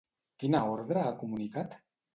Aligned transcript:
Quina 0.43 0.61
ordre 0.77 1.05
ha 1.05 1.15
comunicat? 1.23 1.83